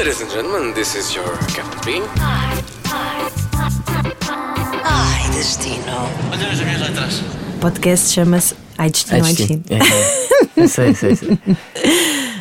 [0.00, 2.02] Ladies and gentlemen, this is your Captain Bean.
[4.82, 6.08] Ai, destino.
[6.32, 7.20] Olha as minhas letras.
[7.56, 9.62] O podcast chama-se Ai Destino, Ai Destino.
[9.68, 10.64] É, é.
[10.66, 11.38] Sei, sei, sei.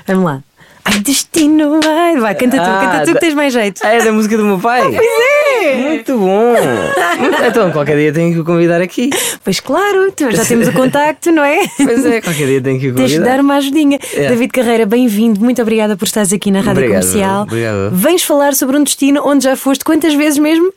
[0.07, 0.41] Vamos lá.
[0.85, 3.81] Ai Destino, vai, vai, canta tu, Ah, canta tu que tens mais jeito.
[3.83, 4.81] Ah, é da música do meu pai?
[4.83, 5.28] Pois é!
[5.77, 6.53] Muito bom!
[7.49, 9.09] Então, qualquer dia tenho que o convidar aqui.
[9.43, 11.67] Pois claro, já temos o contacto, não é?
[11.77, 13.37] Pois é, qualquer dia tenho que o Tens de convidar.
[13.37, 13.99] dar uma ajudinha.
[14.13, 14.27] É.
[14.29, 15.39] David Carreira, bem-vindo.
[15.41, 17.41] Muito obrigada por estares aqui na Rádio Obrigado, Comercial.
[17.43, 17.89] obrigado.
[17.91, 20.71] Vens falar sobre um destino onde já foste quantas vezes mesmo?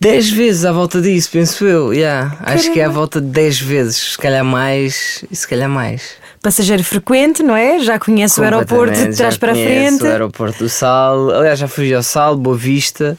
[0.00, 1.92] Dez vezes à volta disso, penso eu.
[1.92, 2.36] Yeah.
[2.40, 4.12] Acho que é à volta de dez vezes.
[4.12, 6.02] Se calhar mais e se calhar mais.
[6.42, 7.78] Passageiro frequente, não é?
[7.80, 10.02] Já conhece o aeroporto de trás para a frente.
[10.02, 11.30] O aeroporto do Sal.
[11.30, 13.18] Aliás, já fui ao Sal, Boa Vista.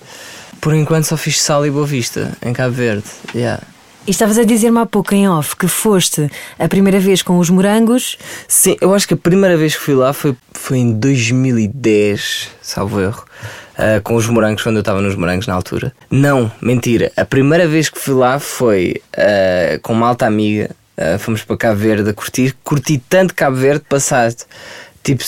[0.61, 3.03] Por enquanto só fiz Sal e Boa Vista, em Cabo Verde.
[3.33, 3.61] Yeah.
[4.07, 7.49] E estavas a dizer-me há pouco em off que foste a primeira vez com os
[7.49, 8.17] morangos.
[8.47, 12.99] Sim, eu acho que a primeira vez que fui lá foi, foi em 2010, salvo
[12.99, 13.23] erro.
[13.77, 15.93] ah, com os morangos, quando eu estava nos morangos na altura.
[16.09, 17.11] Não, mentira.
[17.15, 20.71] A primeira vez que fui lá foi ah, com uma alta amiga.
[20.97, 22.55] Ah, fomos para Cabo Verde a curtir.
[22.63, 24.35] Curti tanto Cabo Verde, passado
[25.03, 25.23] tipo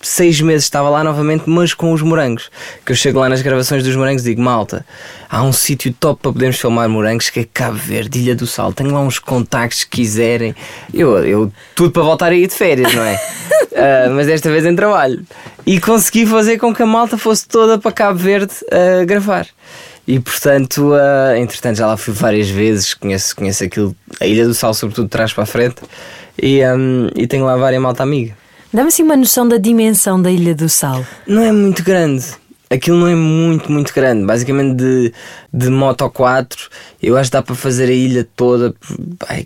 [0.00, 2.50] seis meses estava lá novamente, mas com os morangos.
[2.84, 4.84] Que eu chego lá nas gravações dos morangos e digo: Malta,
[5.28, 8.72] há um sítio top para podermos filmar morangos que é Cabo Verde, Ilha do Sal.
[8.72, 10.54] Tenho lá uns contactos que quiserem.
[10.92, 13.20] Eu, eu tudo para voltar a ir de férias, não é?
[13.78, 15.22] Ah, mas desta vez em trabalho.
[15.66, 19.46] E consegui fazer com que a malta fosse toda para Cabo Verde a gravar.
[20.08, 24.54] E portanto, ah, entretanto, já lá fui várias vezes, conheço, conheço aquilo, a Ilha do
[24.54, 25.82] Sal, sobretudo de trás para a frente,
[26.40, 28.34] e, ahm, e tenho lá várias malta amiga.
[28.76, 31.02] Dá-me assim uma noção da dimensão da Ilha do Sal.
[31.26, 32.26] Não é muito grande.
[32.68, 34.26] Aquilo não é muito, muito grande.
[34.26, 35.14] Basicamente de,
[35.50, 36.68] de moto 4,
[37.02, 38.98] eu acho que dá para fazer a ilha toda por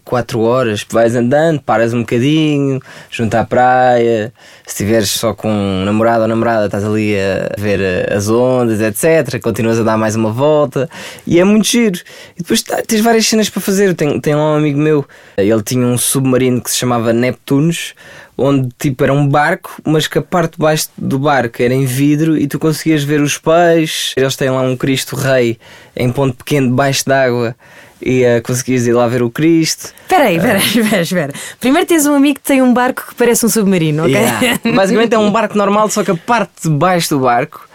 [0.05, 0.85] 4 horas.
[0.91, 4.33] Vais andando, paras um bocadinho, junto à praia.
[4.67, 8.81] Se estiveres só com um namorado ou namorada, estás ali a ver eh, as ondas,
[8.81, 9.41] etc.
[9.41, 10.91] Continuas a dar mais uma volta
[11.25, 12.01] e é muito giro.
[12.37, 13.95] E depois tá- tens várias cenas para fazer.
[13.95, 17.95] Tem, tem lá um amigo meu, ele tinha um submarino que se chamava Neptunos
[18.41, 21.85] onde tipo era um barco, mas que a parte de baixo do barco era em
[21.85, 24.15] vidro e tu conseguias ver os peixes.
[24.17, 25.59] Eles têm lá um Cristo Rei
[25.95, 27.55] em ponto pequeno debaixo d'água
[28.01, 29.93] e uh, conseguias ir lá ver o Cristo.
[30.03, 31.33] Espera aí, espera, espera, espera.
[31.61, 34.15] Primeiro tens um amigo que tem um barco que parece um submarino, ok?
[34.15, 34.61] Yeah.
[34.75, 37.69] Basicamente é um barco normal, só que a parte de baixo do barco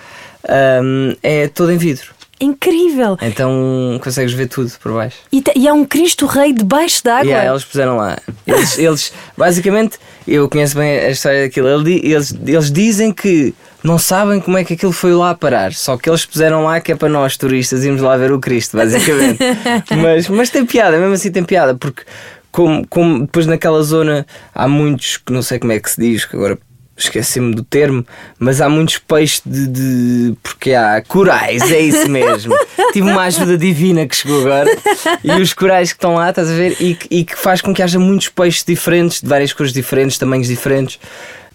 [0.83, 2.14] um, é toda em vidro.
[2.39, 3.17] Incrível!
[3.21, 5.17] Então consegues ver tudo por baixo.
[5.31, 7.25] E, e há um Cristo Rei debaixo d'água.
[7.25, 8.17] Yeah, eles puseram lá.
[8.45, 9.97] Eles, eles, basicamente,
[10.27, 11.67] eu conheço bem a história daquilo.
[11.87, 13.53] Eles, eles dizem que
[13.83, 15.71] não sabem como é que aquilo foi lá parar.
[15.73, 18.75] Só que eles puseram lá que é para nós, turistas, irmos lá ver o Cristo,
[18.75, 19.39] basicamente.
[19.95, 22.03] mas, mas tem piada, mesmo assim tem piada, porque
[22.51, 26.25] como, como depois naquela zona há muitos, que não sei como é que se diz,
[26.25, 26.57] que agora
[26.97, 28.05] esqueci-me do termo,
[28.39, 32.53] mas há muitos peixes de, de- porque há corais, é isso mesmo.
[32.93, 34.69] Tive uma ajuda divina que chegou agora
[35.23, 37.73] e os corais que estão lá, estás a ver, e, que- e que faz com
[37.73, 40.99] que haja muitos peixes diferentes, de várias cores diferentes, tamanhos diferentes.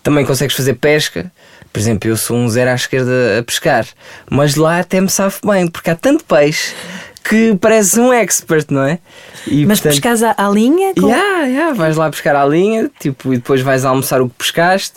[0.03, 1.31] Também consegues fazer pesca.
[1.73, 3.87] Por exemplo, eu sou um zero à esquerda a pescar,
[4.29, 6.75] mas lá até me sabe bem, porque há tanto peixe
[7.23, 8.99] que parece um expert, não é?
[9.47, 10.93] E, Mas portanto, pescas à, à linha?
[10.95, 14.35] com- Yeah, yeah, vais lá pescar à linha tipo, e depois vais almoçar o que
[14.37, 14.95] pescaste.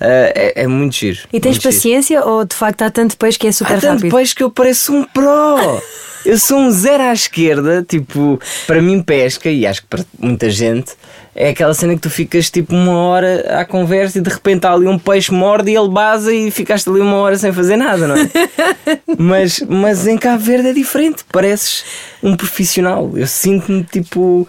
[0.00, 1.20] Ah, é, é muito giro.
[1.32, 1.74] E tens muito giro.
[1.74, 4.14] paciência ou de facto há tanto peixe que é super Há tanto rápido?
[4.16, 5.82] peixe que eu pareço um pro.
[6.24, 10.50] Eu sou um zero à esquerda, tipo, para mim pesca, e acho que para muita
[10.50, 10.92] gente,
[11.32, 14.72] é aquela cena que tu ficas tipo uma hora à conversa e de repente há
[14.72, 18.08] ali um peixe morde e ele baza e ficaste ali uma hora sem fazer nada,
[18.08, 18.28] não é?
[19.16, 21.84] mas, mas em Cabo Verde é diferente, pareces
[22.20, 23.12] um profissional.
[23.14, 24.48] Eu sinto-me tipo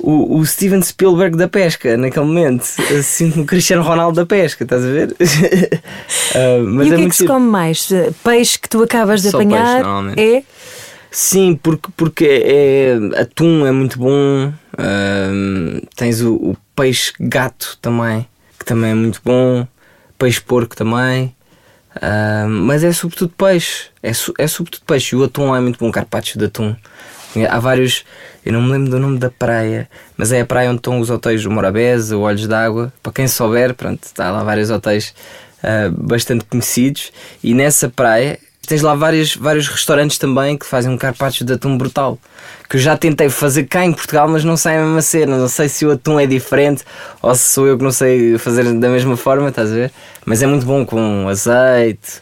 [0.00, 2.64] o, o Steven Spielberg da pesca naquele momento.
[3.02, 5.16] Sinto-me o Cristiano Ronaldo da pesca, estás a ver?
[6.34, 7.88] Ah, mas e o que é, muito que se come mais?
[8.24, 10.20] Peixe que tu acabas de Só peixe, apanhar normalmente.
[10.20, 10.42] é.
[11.10, 14.52] Sim, porque, porque é, atum é muito bom.
[14.76, 18.26] ahm, tens o, o peixe gato também,
[18.58, 19.66] que também é muito bom.
[20.18, 21.34] Peixe porco também.
[22.00, 23.84] ahm, mas é sobretudo peixe.
[24.02, 25.16] É, é sobretudo peixe.
[25.16, 26.76] E o atum é muito bom, carpaccio de atum.
[27.46, 28.04] Há vários,
[28.44, 31.10] eu não me lembro do nome da praia, mas é a praia onde estão os
[31.10, 32.92] hotéis o Morabeza, o Olhos d'Água.
[33.02, 35.14] Para quem souber, pronto, está lá vários hotéis
[35.62, 37.12] ah, bastante conhecidos.
[37.42, 41.76] E nessa praia tens lá vários, vários restaurantes também que fazem um carpaccio de atum
[41.76, 42.18] brutal.
[42.68, 45.38] Que eu já tentei fazer cá em Portugal, mas não sai a mesma cena.
[45.38, 46.84] Não sei se o atum é diferente
[47.22, 49.92] ou se sou eu que não sei fazer da mesma forma, estás a ver?
[50.24, 52.20] Mas é muito bom com azeite.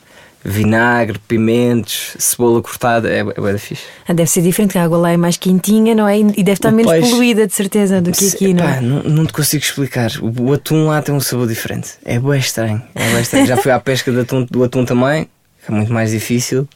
[0.49, 3.83] Vinagre, pimentos, cebola cortada, é, é bué fixe.
[4.07, 6.19] Ah, Deve ser diferente, que a água lá é mais quentinha, não é?
[6.19, 8.81] E deve estar menos poluída, de certeza, do que aqui, não Pá, é?
[8.81, 10.11] não, não te consigo explicar.
[10.23, 11.91] O, o atum lá tem um sabor diferente.
[12.05, 12.81] É bué estranho.
[12.95, 13.47] É bué estranho.
[13.47, 15.25] Já fui à pesca de atum- do atum também,
[15.65, 16.69] que é muito mais difícil.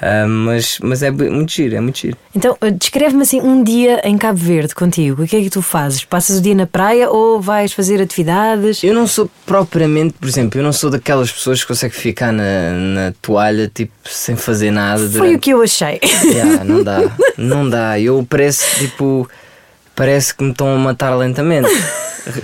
[0.00, 2.16] Ah, mas, mas é muito giro, é muito giro.
[2.34, 5.24] Então, eh, descreve-me assim um dia em Cabo Verde contigo.
[5.24, 6.04] O que é que tu fazes?
[6.04, 8.82] Passas o dia na praia ou vais fazer atividades?
[8.84, 12.70] Eu não sou propriamente, por exemplo, eu não sou daquelas pessoas que conseguem ficar na,
[12.72, 15.00] na toalha tipo sem fazer nada.
[15.00, 15.98] Foi durante- o que eu achei.
[16.24, 16.98] Yeah, não dá,
[17.36, 17.98] não dá.
[18.00, 19.28] Eu parece tipo.
[19.94, 21.68] Parece que me estão a matar lentamente.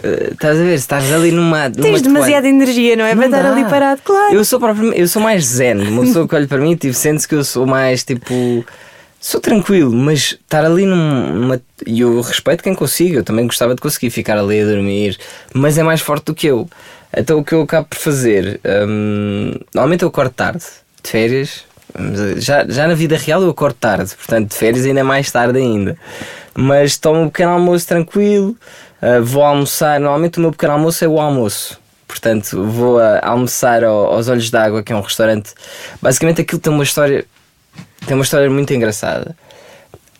[0.02, 0.74] Eh, Estás a ver?
[0.74, 1.68] Estás ali numa.
[1.68, 2.54] numa Tens demasiada toalha.
[2.54, 3.14] energia, não é?
[3.14, 3.52] Para Não estar dá.
[3.56, 4.34] ali parado, claro.
[4.34, 5.76] Eu sou propriamente, eu sou mais zen.
[5.88, 8.64] Uma pessoa que olha para mim tipo, sente-se que eu sou mais tipo.
[9.20, 11.60] Sou tranquilo, mas estar ali num- numa.
[11.86, 15.16] E eu respeito quem consiga, eu também gostava de conseguir ficar ali a dormir,
[15.54, 16.68] mas é mais forte do que eu.
[17.16, 18.60] Então o que eu acabo por fazer.
[18.86, 20.64] hum, normalmente eu acordo tarde,
[21.02, 21.64] de férias.
[21.98, 25.30] Mas Já, já na vida real eu acordo tarde, portanto de férias ainda é mais
[25.30, 25.96] tarde ainda.
[26.54, 28.56] Mas tomo um pequeno almoço tranquilo,
[29.02, 29.98] ah, vou almoçar.
[30.00, 31.78] Normalmente o meu pequeno almoço é o almoço.
[32.06, 35.52] Portanto, vou a almoçar ao- aos Olhos d'Água, que é um restaurante.
[36.00, 37.24] Basicamente, aquilo tem uma história,
[38.06, 39.34] tem uma história muito engraçada.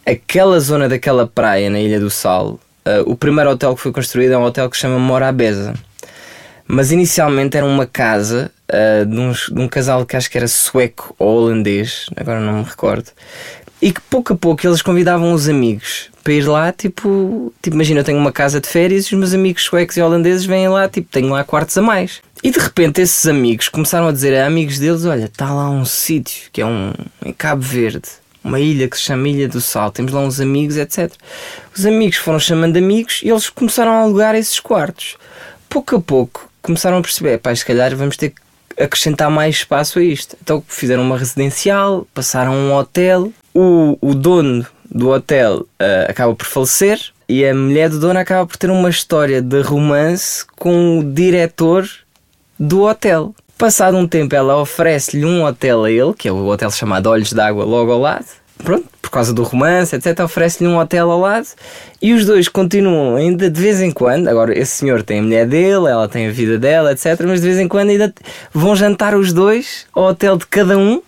[0.04, 2.58] Aquela zona daquela praia na Ilha do Sal,
[3.06, 5.72] o primeiro hotel que foi construído é um hotel que se chama Morabeza.
[6.66, 10.49] Mas inicialmente era uma casa ah, de, uns- de um casal que acho que era
[10.49, 13.11] sueco ou holandês, agora não me recordo.
[13.82, 18.00] E que pouco a pouco eles convidavam os amigos para ir lá, tipo, tipo, imagina,
[18.00, 20.88] eu tenho uma casa de férias e os meus amigos suecos e holandeses vêm lá,
[20.88, 22.22] tipo, tenho lá quartos a mais.
[22.43, 25.84] E de repente esses amigos começaram a dizer a amigos deles: Olha, está lá um
[25.84, 28.08] sítio que é um em Cabo Verde,
[28.43, 31.12] uma ilha que se chama Ilha do Sal, temos lá uns amigos, etc.
[31.76, 35.17] Os amigos foram chamando amigos e eles começaram a alugar esses quartos.
[35.69, 38.43] Pouco a pouco começaram a perceber: pá, se calhar vamos ter que
[38.82, 40.37] acrescentar mais espaço a isto.
[40.43, 43.32] Então fizeram uma residencial, passaram um hotel.
[43.55, 48.46] O, o dono do hotel ah, acaba por falecer e a mulher do dono acaba
[48.46, 51.88] por ter uma história de romance com o diretor
[52.58, 53.34] do hotel.
[53.56, 57.32] Passado um tempo, ela oferece-lhe um hotel a ele, que é o hotel chamado Olhos
[57.32, 58.26] d'Água, logo ao lado.
[58.58, 60.20] Pronto, por causa do romance, etc.
[60.20, 61.46] Oferece-lhe um hotel ao lado
[62.00, 64.28] e os dois continuam ainda de vez em quando.
[64.28, 67.20] Agora, esse senhor tem a mulher dele, ela tem a vida dela, etc.
[67.26, 68.14] Mas de vez em quando ainda
[68.52, 71.02] vão jantar os dois ao hotel de cada um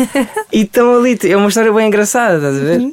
[0.52, 1.18] e estão ali.
[1.24, 2.92] É uma história bem engraçada, estás a ver?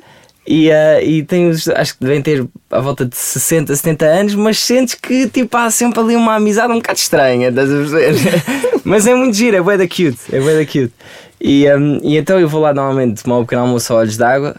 [0.51, 4.33] E, ah, e tem os, acho que devem ter à volta de 60, 70 anos,
[4.35, 8.43] mas sentes que tipo, há sempre ali uma amizade um bocado estranha, estás a perceber?
[8.83, 10.91] mas é muito giro, é bué da cute, é bué da cute.
[11.41, 14.55] E, um, e então eu vou lá normalmente tomar um pequeno almoço a olhos d'água,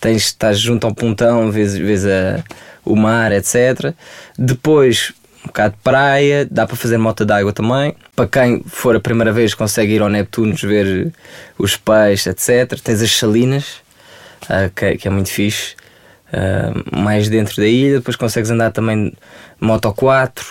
[0.00, 2.42] tens, estás junto ao pontão, vês, vês a,
[2.84, 3.94] o mar, etc.
[4.38, 5.12] Depois
[5.44, 7.94] um bocado de praia, dá para fazer moto d'água também.
[8.16, 11.12] Para quem for a primeira vez consegue ir ao Neptunos ver
[11.58, 12.80] os peixes, etc.
[12.80, 13.82] Tens as salinas,
[14.48, 15.76] ah, que, que é muito fixe.
[16.32, 19.12] ah, mais dentro da ilha, depois consegues andar também
[19.60, 20.44] moto 4.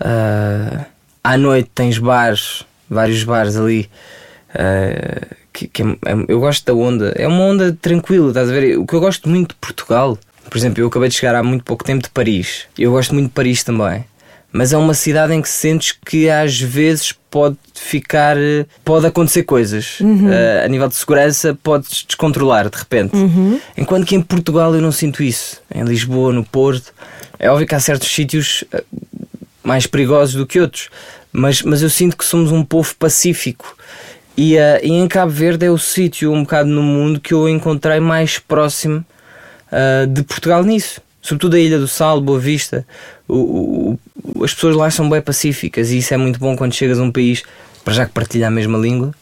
[0.00, 0.84] ah,
[1.24, 3.88] à noite tens bares, vários bares ali.
[4.58, 8.52] Ah, que, que é- é- eu gosto da onda, é uma onda tranquila, estás a
[8.52, 8.78] ver?
[8.78, 10.18] O que eu gosto muito de Portugal,
[10.50, 13.28] por exemplo, eu acabei de chegar há muito pouco tempo de Paris, eu gosto muito
[13.28, 14.04] de Paris também,
[14.52, 19.42] mas é uma cidade em que sentes que às vezes pode ficar, eh, pode acontecer
[19.42, 19.98] coisas
[20.32, 23.12] Ah, a nível de segurança, podes descontrolar de repente.
[23.76, 26.92] Enquanto que em Portugal eu não sinto isso, em Lisboa, no Porto,
[27.38, 28.64] é óbvio que há certos sítios
[29.62, 30.88] mais perigosos do que outros,
[31.30, 33.76] mas, mas eu sinto que somos um povo pacífico.
[34.40, 37.48] E, ah, e em Cabo Verde é o sítio um bocado no mundo que eu
[37.48, 39.04] encontrei mais próximo
[39.72, 41.00] ah, de Portugal nisso.
[41.20, 42.86] Sobretudo a Ilha do Sal, Boa Vista.
[43.26, 43.96] O-
[44.34, 47.02] o- as pessoas lá são bem pacíficas e isso é muito bom quando chegas a
[47.02, 47.42] um país
[47.84, 49.12] para já que partilha a mesma língua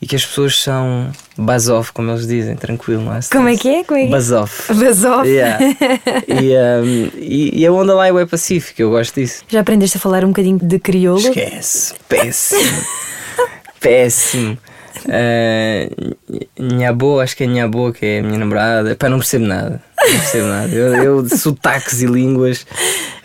[0.00, 3.20] e que as pessoas são buzz-off, como eles dizem, tranquilo, não é?
[3.30, 3.84] Como é que é?
[3.84, 4.10] Como é que é?
[4.16, 4.72] Buzz-off.
[4.74, 5.28] Buzz-off.
[5.28, 5.58] Yeah.
[6.28, 9.42] e, um, e, e a onda lá é bem pacífica, eu gosto disso.
[9.48, 11.20] Já aprendeste a falar um bocadinho de crioulo?
[11.20, 12.60] Esquece, péssimo.
[13.84, 14.56] péssimo.
[15.04, 16.16] Uh,
[16.58, 18.96] minha boa, acho que é minha boa, que é a minha namorada.
[18.96, 19.82] Pá, não percebo nada.
[20.00, 20.72] Não percebo nada.
[20.72, 22.66] Eu, eu de sotaques e línguas,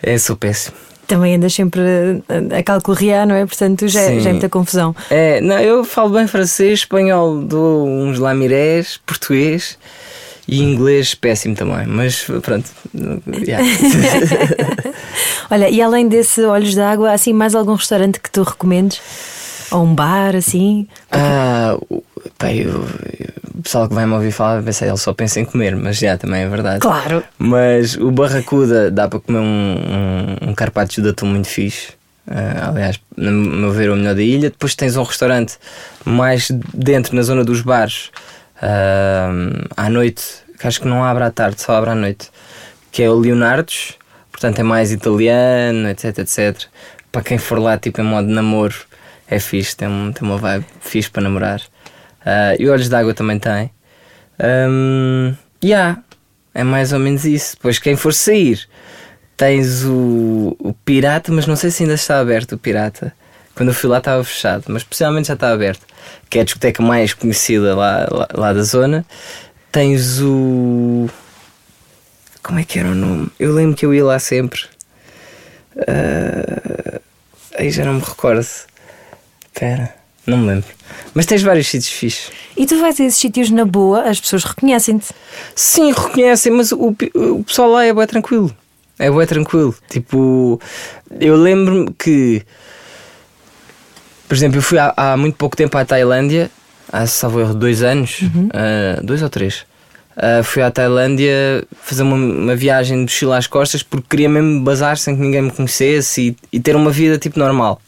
[0.02, 0.76] é, sou péssimo.
[1.06, 1.80] Também andas sempre
[2.28, 3.46] a, a calcorrear, não é?
[3.46, 4.20] Portanto, já, Sim.
[4.20, 4.94] já é muita confusão.
[5.08, 9.78] É, não, eu falo bem francês, espanhol, dou uns lamirés, português
[10.46, 11.86] e inglês péssimo também.
[11.86, 12.70] Mas pronto.
[13.42, 13.64] yeah.
[15.50, 19.00] Olha, e além desse Olhos d'Água, há assim mais algum restaurante que tu recomendes?
[19.70, 20.86] Ou um bar, assim?
[21.10, 21.76] Ah,
[22.52, 22.86] eu-
[23.58, 25.98] o pessoal que vai me ouvir falar vai pensar, ele só pensa em comer, mas
[25.98, 26.80] já também é verdade.
[26.80, 27.22] Claro.
[27.38, 29.44] Mas o Barracuda dá para comer um,
[30.44, 31.88] um, um carpaccio de atum muito fixe.
[32.26, 34.50] Uh, aliás, no meu ver, o melhor da ilha.
[34.50, 35.58] Depois tens um restaurante
[36.04, 38.10] mais dentro, na zona dos bares,
[38.62, 40.22] uh, à noite,
[40.58, 42.30] que acho que não abre à tarde, só abre à noite,
[42.92, 43.94] que é o Leonardo's.
[44.30, 46.62] Portanto, é mais italiano, etc, etc.
[47.12, 48.74] Para quem for lá, tipo, em modo de namoro,
[49.30, 51.60] é fixe, tem, tem uma vibe fixe para namorar.
[52.20, 53.70] Uh, e Olhos d'Água também tem.
[54.68, 55.34] Um,
[55.64, 56.02] yeah,
[56.52, 57.56] é mais ou menos isso.
[57.56, 58.68] Depois, quem for sair
[59.40, 63.10] Tens o, o Pirata, mas não sei se ainda está aberto o Pirata.
[63.54, 65.80] Quando eu fui lá estava fechado, mas especialmente já está aberto.
[66.28, 69.02] Que é a discoteca mais conhecida lá, lá, lá da zona.
[69.72, 71.08] Tens o.
[72.42, 73.30] Como é que era o nome?
[73.38, 74.60] Eu lembro que eu ia lá sempre.
[75.74, 77.00] Uh...
[77.56, 78.46] Aí já não me recordo.
[80.26, 80.68] Não me lembro.
[81.14, 82.32] Mas tens vários sítios fixos.
[82.56, 85.08] E tu vais a esses sítios na boa, as pessoas reconhecem-te?
[85.54, 88.54] Sim, reconhecem, mas o, o pessoal lá é bem tranquilo.
[88.98, 89.74] É bem tranquilo.
[89.88, 90.60] Tipo,
[91.18, 92.42] eu lembro-me que,
[94.28, 96.50] por exemplo, eu fui há, há, muito pouco tempo à Tailândia,
[96.92, 98.48] há, salvo erro, dois anos, uhum.
[98.48, 99.64] uh, dois ou três.
[100.16, 104.60] Uh, fui à Tailândia fazer uma, uma viagem de mochila às costas porque queria mesmo
[104.60, 107.80] bazar sem que ninguém me conhecesse e, e ter uma vida tipo normal.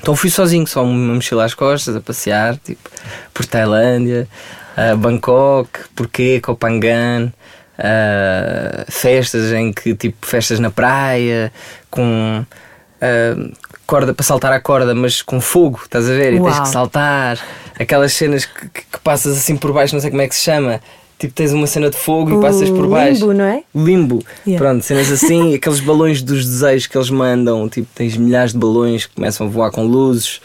[0.00, 2.88] Então fui sozinho, só uma mochila às costas, a passear, tipo,
[3.34, 4.28] por Tailândia,
[4.76, 7.32] uh, Bangkok, Phuket, Kopangan,
[7.78, 11.52] uh, festas em que tipo festas na praia
[11.90, 16.34] com uh, corda para saltar a corda, mas com fogo, estás a ver?
[16.34, 16.50] E Uau.
[16.50, 17.38] tens que saltar,
[17.78, 20.80] aquelas cenas que, que, passas assim por baixo, não sei como é que se chama.
[21.18, 23.22] Tipo, tens uma cena de fogo o e passas por baixo.
[23.22, 23.62] Limbo, não é?
[23.74, 24.24] Limbo.
[24.46, 24.64] Yeah.
[24.64, 27.68] Pronto, cenas assim, aqueles balões dos desejos que eles mandam.
[27.68, 30.40] Tipo, tens milhares de balões que começam a voar com luzes,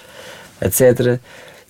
[0.59, 1.19] etc.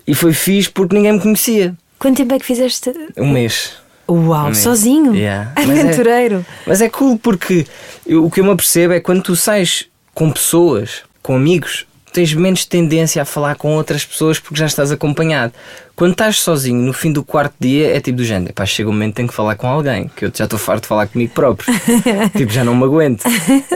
[0.07, 1.75] E foi fixe porque ninguém me conhecia.
[1.99, 2.93] Quanto tempo é que fizeste?
[3.17, 3.73] Um mês.
[4.09, 5.15] Uau, sozinho?
[5.15, 5.51] Yeah.
[5.55, 6.45] Aventureiro.
[6.65, 7.65] Mas é, mas é cool porque
[8.05, 12.33] eu, o que eu me apercebo é quando tu sais com pessoas, com amigos, tens
[12.33, 15.53] menos tendência a falar com outras pessoas porque já estás acompanhado.
[15.95, 18.93] Quando estás sozinho no fim do quarto dia é tipo do género, pá, chega um
[18.93, 21.33] momento que tenho que falar com alguém, que eu já estou farto de falar comigo
[21.33, 21.73] próprio.
[22.37, 23.23] tipo, já não me aguento.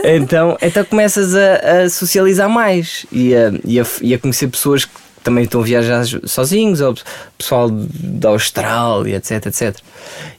[0.02, 4.84] Então, então começas a, a socializar mais e a, e, a, e a conhecer pessoas
[4.84, 6.94] que também estão a viajar sozinhos, ou
[7.36, 9.76] pessoal da Austrália, etc, etc.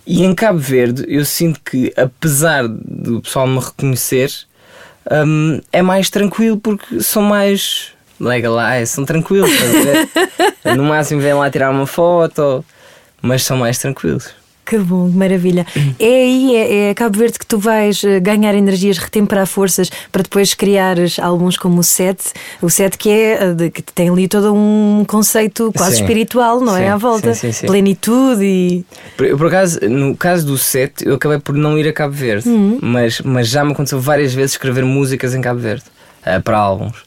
[0.06, 4.32] E em Cabo Verde eu sinto que, apesar do pessoal me reconhecer,
[5.12, 9.52] um, é mais tranquilo porque são mais legalize, são tranquilos.
[10.76, 12.64] no máximo vêm lá tirar uma foto,
[13.22, 14.39] mas são mais tranquilos.
[14.70, 15.66] Que bom, que maravilha.
[16.00, 20.22] É aí, é, é Cabo Verde que tu vais eh, ganhar energias, retemperar forças para
[20.22, 22.26] depois criares álbuns como o Sete.
[22.62, 26.78] O Sete que é eh, que tem ali todo um conceito quase sim, espiritual, não
[26.78, 26.82] é?
[26.82, 26.90] sim, é?
[26.90, 27.34] À volta.
[27.34, 28.86] Sim, Plenitude e.
[29.18, 32.48] Por, por acaso, no caso do Sete, eu acabei por não ir a Cabo Verde,
[32.48, 32.78] uhum.
[32.80, 35.86] mas, mas já me aconteceu várias vezes escrever músicas em Cabo Verde
[36.28, 37.00] uh, para álbuns.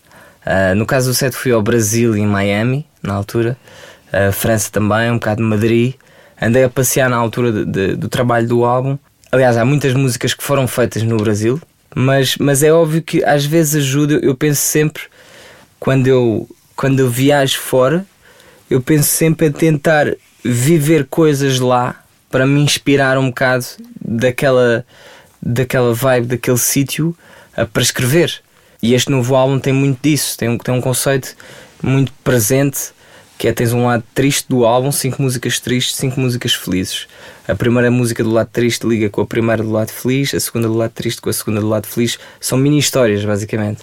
[0.45, 3.57] Uh, no caso do Sete, fui ao Brasil e em Miami, na altura.
[4.09, 5.95] Uh, França também, um bocado de Madrid
[6.43, 8.99] andei a passear na altura de, de, do trabalho do álbum.
[9.31, 11.61] Aliás, há muitas músicas que foram feitas no Brasil,
[11.95, 14.15] mas, mas é óbvio que às vezes ajuda.
[14.15, 15.05] Eu penso sempre,
[15.79, 18.05] quando eu, quando eu viajo fora,
[18.69, 23.65] eu penso sempre a tentar viver coisas lá para me inspirar um bocado
[24.01, 24.85] daquela,
[25.41, 27.17] daquela vibe, daquele sítio
[27.73, 28.41] para escrever.
[28.83, 31.37] E este novo álbum tem muito disso, tem um, tem um conceito
[31.83, 32.93] muito presente
[33.39, 37.07] que é tens um lado triste do álbum, cinco músicas tristes, cinco músicas felizes.
[37.47, 40.69] A primeira música do lado triste liga com a primeira do lado feliz, a segunda
[40.69, 42.19] do lado triste com a segunda do lado feliz.
[42.41, 43.83] São mini histórias, basicamente.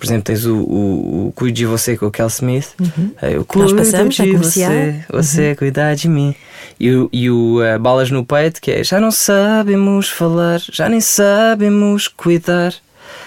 [0.00, 2.68] Por exemplo, tens o, o, o Cuide de Você com o Kel Smith.
[2.80, 3.10] Uhum.
[3.20, 5.56] Eu cuido Nós passamos de você, você uhum.
[5.56, 6.34] cuidar de mim.
[6.78, 10.88] E o, e o uh, Balas no Peito, que é Já não sabemos falar, já
[10.88, 12.74] nem sabemos cuidar.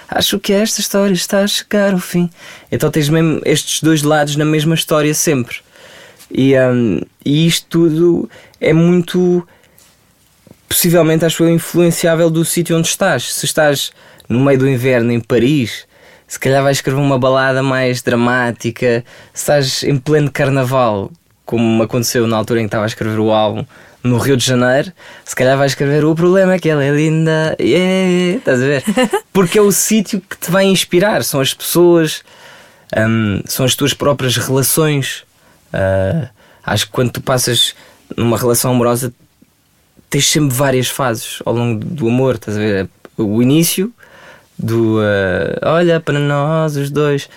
[0.08, 2.30] Acho que esta história está a chegar ao fim.
[2.72, 5.58] Então tens mesmo estes dois lados na mesma história sempre.
[6.32, 9.48] E, um, e isto tudo é muito
[10.68, 13.34] possivelmente acho eu influenciável do sítio onde estás.
[13.34, 13.92] Se estás
[14.28, 15.86] no meio do inverno em Paris,
[16.28, 19.06] se calhar vais escrever uma balada mais dramática.
[19.34, 21.12] Se estás em pleno carnaval,
[21.46, 23.64] como aconteceu na altura em que estava a escrever o álbum,
[24.04, 24.92] no Rio de Janeiro,
[25.24, 28.84] se calhar vais escrever o problema é que ela é linda, yeah, estás a ver?
[29.32, 32.22] Porque é o sítio que te vai inspirar, são as pessoas,
[32.98, 35.24] um, são as tuas próprias relações.
[35.74, 36.28] Uh,
[36.66, 37.74] acho que quando tu passas
[38.18, 39.14] numa relação amorosa,
[40.10, 42.90] tens sempre várias fases ao longo do amor, estás a ver?
[43.18, 43.92] O início
[44.60, 47.30] do uh, olha para nós os dois.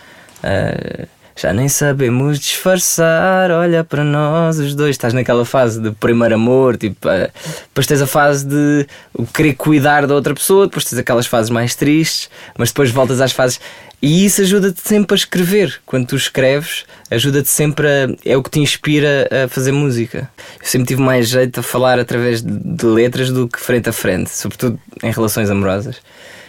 [0.43, 1.07] Uh,
[1.39, 4.93] Já nem sabemos disfarçar, olha para nós os dois.
[4.93, 7.31] Estás naquela fase de primeiro amor, tipo, eh,
[7.69, 8.87] depois tens a fase de
[9.35, 13.33] querer cuidar da outra pessoa, depois tens aquelas fases mais tristes, mas depois voltas às
[13.33, 13.61] fases.
[14.01, 15.79] E isso ajuda-te sempre a escrever.
[15.85, 18.09] Quando tu escreves, ajuda-te sempre a.
[18.25, 20.31] é o que te inspira a fazer música.
[20.59, 23.93] Eu sempre tive mais jeito a falar através de, de letras do que frente a
[23.93, 25.97] frente, sobretudo em relações amorosas.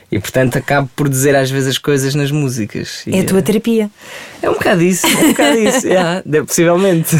[0.09, 3.03] E portanto acabo por dizer às vezes as coisas nas músicas.
[3.11, 3.89] É a tua terapia.
[4.41, 7.15] é um bocado isso, é um bocado isso, yeah, de- possivelmente.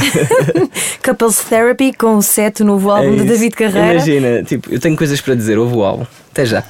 [1.03, 3.23] Couples Therapy com o set, o novo álbum É de.
[3.25, 3.91] David Carreira.
[3.93, 6.05] Imagina, tipo, eu tenho coisas para dizer, ouve o álbum.
[6.31, 6.63] Até já.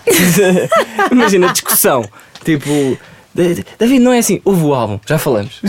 [1.12, 2.04] Imagina, discussão.
[2.44, 2.98] Tipo,
[3.36, 5.62] "Da- da- David, não é assim, ouve o álbum, já falamos.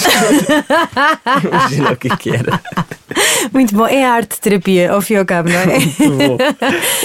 [1.44, 2.60] Imagina o que é que era.
[3.52, 3.86] Muito bom.
[3.86, 5.66] É a arte terapia, ao fim e ao cabo, não é?
[5.66, 6.38] Muito bom.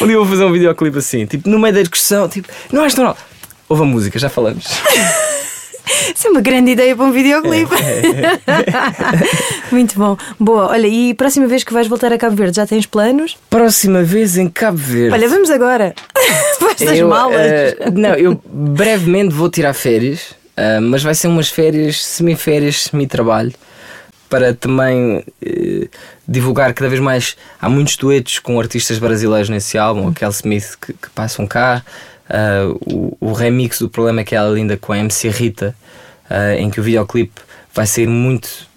[0.01, 2.83] Um dia eu vou fazer um videoclipe assim, tipo, no meio da discussão, tipo, não
[2.83, 3.17] és normal.
[3.74, 4.65] Ouve a música, já falamos.
[6.15, 7.74] Isso é uma grande ideia para um videoclipe.
[9.72, 10.15] Muito bom.
[10.39, 13.36] Boa, olha, e próxima vez que vais voltar a Cabo Verde, já tens planos?
[13.50, 15.12] Próxima vez em Cabo Verde.
[15.12, 15.96] Olha, vamos agora.
[16.82, 17.36] Eu, malas.
[17.36, 23.53] eh, não, eu brevemente vou tirar férias, eh, mas vai ser umas férias, semi-férias, semi-trabalho,
[24.30, 25.88] para também eh,
[26.27, 27.36] divulgar cada vez mais.
[27.60, 31.84] Há muitos duetos com artistas brasileiros nesse álbum, o Kel Smith que, que passam cá,
[32.30, 35.75] eh, o, o remix do Problema é que ela linda com a MC Rita,
[36.30, 37.42] eh, em que o videoclipe
[37.74, 38.68] vai sair muito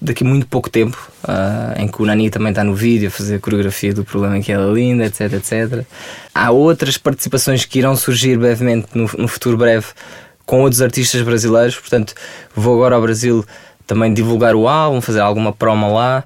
[0.00, 3.36] daqui muito pouco tempo, ah, em que o Nani também está no vídeo a fazer
[3.36, 5.84] a coreografia do problema que ela é linda, etc, etc.
[6.34, 9.86] Há outras participações que irão surgir brevemente no, no futuro breve
[10.46, 12.14] com outros artistas brasileiros, portanto
[12.54, 13.44] vou agora ao Brasil
[13.86, 16.24] também divulgar o álbum, fazer alguma promo lá,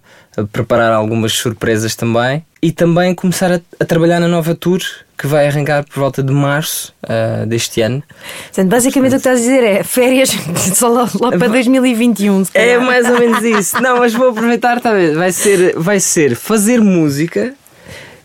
[0.53, 4.81] preparar algumas surpresas também e também começar a, a trabalhar na nova tour
[5.21, 8.03] que vai arrancar por volta de março ah, deste ano.
[8.47, 10.31] Portanto, basicamente o que estás a dizer é férias
[10.75, 12.47] só lá, lá para 2021.
[12.47, 12.81] se É calhar.
[12.87, 13.81] mais ou menos isso.
[13.83, 15.13] Não, mas vou aproveitar, tá bem?
[15.15, 17.53] Vai ser, vai ser fazer música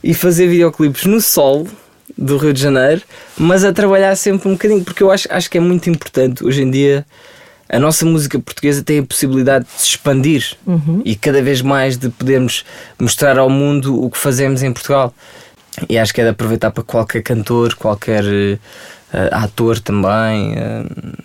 [0.01, 1.67] e fazer videoclipes no sol
[2.17, 3.01] do Rio de Janeiro,
[3.37, 6.61] mas a trabalhar sempre um bocadinho, porque eu acho, acho que é muito importante hoje
[6.63, 7.05] em dia.
[7.67, 10.55] A nossa música portuguesa tem a possibilidade de se expandir
[11.03, 12.63] e cada vez mais de podermos
[12.97, 15.13] mostrar ao mundo o que fazemos em Portugal.
[15.89, 18.57] E acho que é de aproveitar para qualquer cantor, qualquer eh,
[19.31, 20.83] ator também, eh,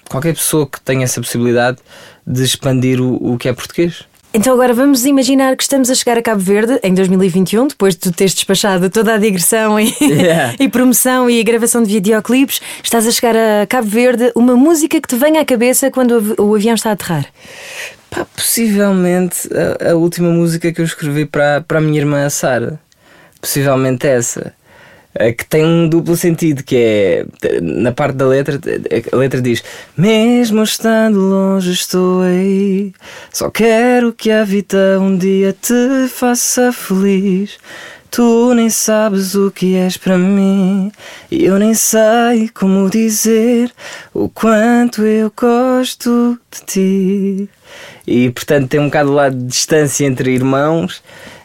[0.08, 1.78] qualquer pessoa que tenha essa possibilidade
[2.26, 4.04] de expandir o, o que é português.
[4.32, 8.00] Então agora vamos imaginar que estamos a chegar a Cabo Verde em 2021, depois de
[8.00, 10.54] tu teres despachado toda a digressão e, Yeah.
[10.60, 15.08] e promoção e gravação de videoclipes, estás a chegar a Cabo Verde, uma música que
[15.08, 17.26] te venha à cabeça quando o avi- o avião está a aterrar.
[18.08, 19.48] Pá, possivelmente
[19.82, 22.78] a, a última música que eu escrevi para, para a minha irmã Sara.
[23.40, 24.52] Possivelmente essa.
[25.36, 27.26] Que tem um duplo sentido, que é
[27.60, 28.60] na parte da letra,
[29.12, 29.60] a letra diz:
[29.96, 32.92] Mesmo estando longe, estou aí.
[33.32, 37.58] Só quero que a vida um dia te faça feliz.
[38.08, 40.90] Tu nem sabes o que és para mim,
[41.30, 43.70] e eu nem sei como dizer
[44.12, 47.48] o quanto eu gosto de ti.
[48.04, 51.00] E portanto tem um bocado lá de distância entre irmãos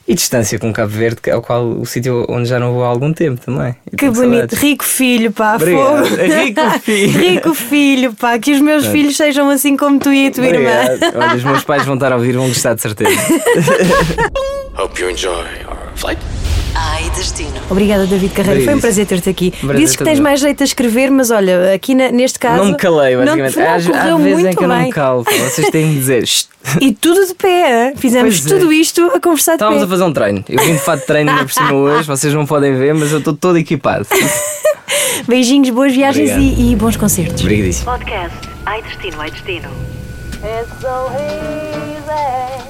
[0.08, 2.84] e distância com Cabo Verde, que é o, qual, o sítio onde já não vou
[2.84, 3.76] há algum tempo também.
[3.92, 4.60] E Que bonito, saudades.
[4.60, 6.06] rico filho, pá, Obrigado.
[6.06, 6.16] fogo.
[6.22, 7.18] Rico filho.
[7.20, 10.70] rico filho, pá, que os meus filhos sejam assim como tu e a tua irmã.
[10.70, 11.16] Obrigado.
[11.18, 13.20] Olha, os meus pais vão estar a ouvir, vão gostar de certeza.
[14.78, 15.32] Hope you enjoy
[15.68, 16.20] our flight.
[16.78, 17.54] Ai, destino.
[17.70, 18.64] Obrigada, David Carreira.
[18.64, 19.52] Foi um prazer ter-te aqui.
[19.52, 20.24] Prazer Dizes que tens meu.
[20.24, 22.58] mais jeito a escrever, mas olha, aqui na- neste caso.
[22.64, 23.56] não me calei, basicamente.
[23.58, 25.24] Não, não, às, às vezes muito é que eu não me calo.
[25.24, 26.24] Vocês têm de dizer.
[26.82, 28.58] E tudo de pé, fizemos Pois é.
[28.58, 29.86] tudo isto a conversar de Estávamos pé.
[29.86, 30.44] a fazer um treino.
[30.50, 33.12] Eu vim de fato de treino ainda por cima hoje, vocês não podem ver, mas
[33.12, 34.08] eu estou todo equipado.
[35.30, 37.42] Beijinhos, boas viagens e, e bons concertos.
[37.44, 37.86] Obrigadíssimo.
[37.86, 38.36] Podcast
[38.66, 39.70] Ai Destino, Ai Destino.
[40.44, 42.64] It's so easy.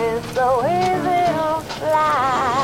[0.00, 2.63] It's so easy to fly.